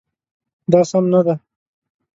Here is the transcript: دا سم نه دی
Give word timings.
دا 0.71 0.81
سم 0.89 1.05
نه 1.13 1.21
دی 1.25 1.35